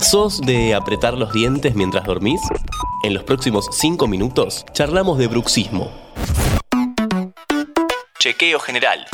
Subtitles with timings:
[0.00, 2.40] ¿Sos de apretar los dientes mientras dormís?
[3.02, 5.90] En los próximos 5 minutos charlamos de bruxismo.
[8.18, 9.06] Chequeo general.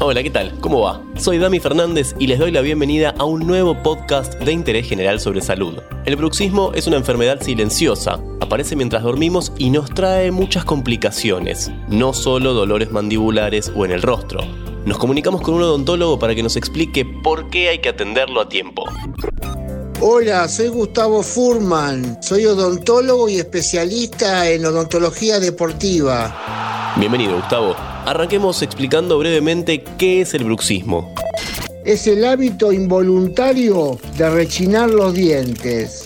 [0.00, 0.60] Hola, ¿qué tal?
[0.60, 1.02] ¿Cómo va?
[1.16, 5.20] Soy Dami Fernández y les doy la bienvenida a un nuevo podcast de interés general
[5.20, 5.78] sobre salud.
[6.04, 12.12] El bruxismo es una enfermedad silenciosa, aparece mientras dormimos y nos trae muchas complicaciones, no
[12.12, 14.40] solo dolores mandibulares o en el rostro.
[14.84, 18.48] Nos comunicamos con un odontólogo para que nos explique por qué hay que atenderlo a
[18.48, 18.84] tiempo.
[20.00, 26.94] Hola, soy Gustavo Furman, soy odontólogo y especialista en odontología deportiva.
[26.96, 27.74] Bienvenido, Gustavo.
[28.06, 31.12] Arranquemos explicando brevemente qué es el bruxismo.
[31.84, 36.04] Es el hábito involuntario de rechinar los dientes.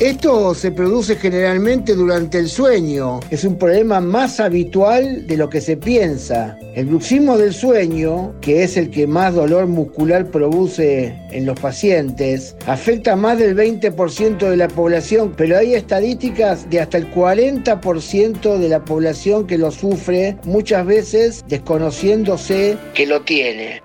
[0.00, 3.20] Esto se produce generalmente durante el sueño.
[3.30, 6.58] Es un problema más habitual de lo que se piensa.
[6.74, 12.56] El bruxismo del sueño, que es el que más dolor muscular produce en los pacientes,
[12.66, 18.58] afecta a más del 20% de la población, pero hay estadísticas de hasta el 40%
[18.58, 23.82] de la población que lo sufre, muchas veces desconociéndose que lo tiene.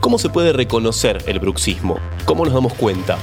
[0.00, 1.98] ¿Cómo se puede reconocer el bruxismo?
[2.26, 3.16] ¿Cómo nos damos cuenta?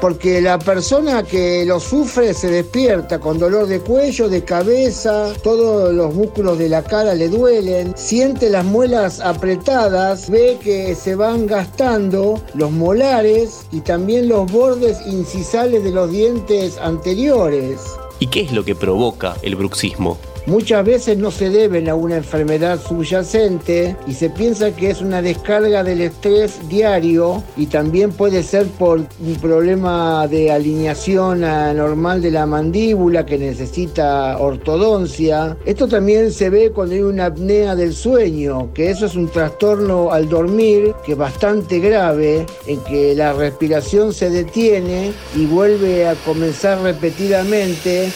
[0.00, 5.92] Porque la persona que lo sufre se despierta con dolor de cuello, de cabeza, todos
[5.92, 11.46] los músculos de la cara le duelen, siente las muelas apretadas, ve que se van
[11.46, 17.80] gastando los molares y también los bordes incisales de los dientes anteriores.
[18.18, 20.18] ¿Y qué es lo que provoca el bruxismo?
[20.46, 25.20] Muchas veces no se deben a una enfermedad subyacente y se piensa que es una
[25.20, 32.30] descarga del estrés diario y también puede ser por un problema de alineación anormal de
[32.30, 35.56] la mandíbula que necesita ortodoncia.
[35.66, 40.10] Esto también se ve cuando hay una apnea del sueño, que eso es un trastorno
[40.10, 46.14] al dormir que es bastante grave, en que la respiración se detiene y vuelve a
[46.14, 48.10] comenzar repetidamente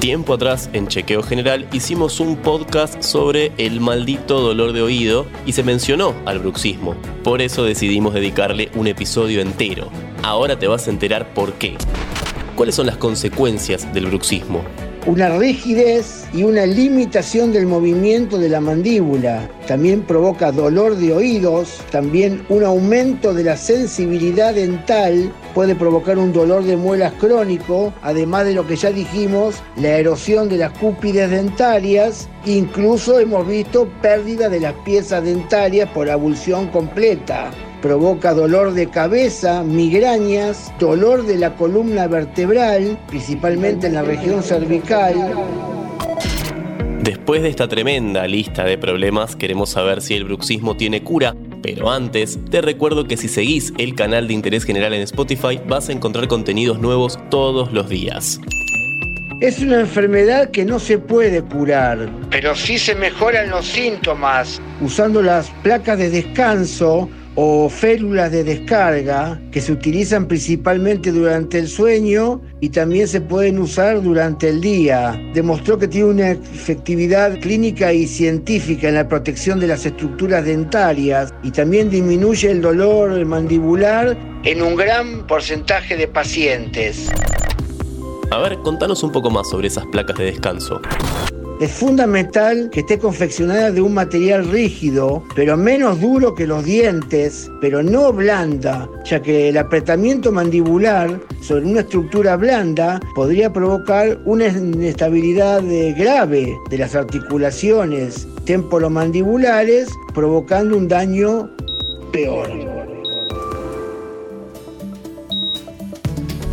[0.00, 5.54] Tiempo atrás, en Chequeo General, hicimos un podcast sobre el maldito dolor de oído y
[5.54, 6.94] se mencionó al bruxismo.
[7.24, 9.90] Por eso decidimos dedicarle un episodio entero.
[10.22, 11.76] Ahora te vas a enterar por qué.
[12.54, 14.62] ¿Cuáles son las consecuencias del bruxismo?
[15.08, 19.48] Una rigidez y una limitación del movimiento de la mandíbula.
[19.66, 26.34] También provoca dolor de oídos, también un aumento de la sensibilidad dental, puede provocar un
[26.34, 31.30] dolor de muelas crónico, además de lo que ya dijimos, la erosión de las cúpides
[31.30, 37.50] dentarias, incluso hemos visto pérdida de las piezas dentarias por abulsión completa
[37.80, 45.14] provoca dolor de cabeza, migrañas, dolor de la columna vertebral, principalmente en la región cervical.
[47.00, 51.34] Después de esta tremenda lista de problemas, queremos saber si el bruxismo tiene cura.
[51.62, 55.88] Pero antes, te recuerdo que si seguís el canal de Interés General en Spotify, vas
[55.88, 58.40] a encontrar contenidos nuevos todos los días.
[59.40, 65.22] Es una enfermedad que no se puede curar, pero sí se mejoran los síntomas usando
[65.22, 67.08] las placas de descanso
[67.40, 73.60] o férulas de descarga que se utilizan principalmente durante el sueño y también se pueden
[73.60, 75.16] usar durante el día.
[75.34, 81.32] Demostró que tiene una efectividad clínica y científica en la protección de las estructuras dentarias
[81.44, 87.08] y también disminuye el dolor mandibular en un gran porcentaje de pacientes.
[88.32, 90.80] A ver, contanos un poco más sobre esas placas de descanso.
[91.60, 97.50] Es fundamental que esté confeccionada de un material rígido, pero menos duro que los dientes,
[97.60, 104.46] pero no blanda, ya que el apretamiento mandibular sobre una estructura blanda podría provocar una
[104.46, 105.60] inestabilidad
[105.96, 111.50] grave de las articulaciones temporomandibulares, provocando un daño
[112.12, 112.48] peor.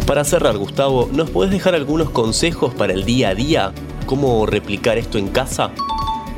[0.07, 3.73] Para cerrar, Gustavo, ¿nos puedes dejar algunos consejos para el día a día
[4.05, 5.71] ¿Cómo replicar esto en casa?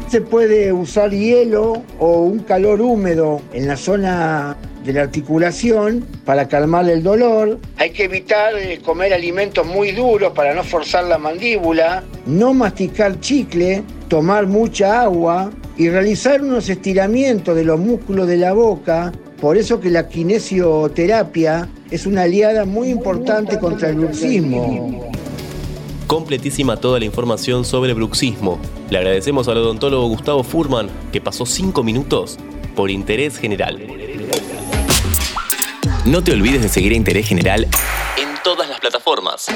[0.07, 4.55] Se puede usar hielo o un calor húmedo en la zona
[4.85, 7.59] de la articulación para calmar el dolor.
[7.75, 13.19] Hay que evitar eh, comer alimentos muy duros para no forzar la mandíbula, no masticar
[13.19, 19.11] chicle, tomar mucha agua y realizar unos estiramientos de los músculos de la boca.
[19.41, 25.11] Por eso que la kinesioterapia es una aliada muy importante contra el bruxismo
[26.08, 28.59] completísima toda la información sobre bruxismo.
[28.90, 32.38] Le agradecemos al odontólogo Gustavo Furman, que pasó 5 minutos
[32.76, 33.86] por interés general.
[36.06, 39.48] No te olvides de seguir a Interés General en todas las plataformas.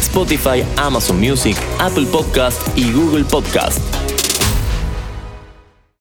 [0.00, 3.93] Spotify, Amazon Music, Apple Podcast y Google Podcast.